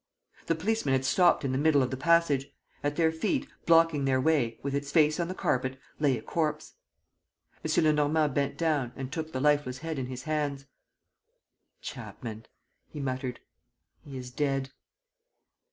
The 0.47 0.55
policemen 0.55 0.93
had 0.93 1.05
stopped 1.05 1.45
in 1.45 1.51
the 1.51 1.59
middle 1.59 1.83
of 1.83 1.91
the 1.91 1.95
passage. 1.95 2.51
At 2.83 2.95
their 2.95 3.11
feet, 3.11 3.47
blocking 3.67 4.05
their 4.05 4.19
way, 4.19 4.57
with 4.63 4.73
its 4.73 4.91
face 4.91 5.19
on 5.19 5.27
the 5.27 5.35
carpet, 5.35 5.79
lay 5.99 6.17
a 6.17 6.23
corpse. 6.23 6.73
M. 7.63 7.83
Lenormand 7.83 8.33
bent 8.33 8.57
down 8.57 8.93
and 8.95 9.11
took 9.11 9.31
the 9.31 9.39
lifeless 9.39 9.77
head 9.77 9.99
in 9.99 10.07
his 10.07 10.23
hands: 10.23 10.65
"Chapman," 11.81 12.47
he 12.89 12.99
muttered. 12.99 13.41
"He 14.03 14.17
is 14.17 14.31
dead." 14.31 14.71